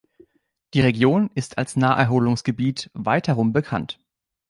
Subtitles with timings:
[0.73, 3.99] Die Region ist als Naherholungsgebiet weitherum bekannt.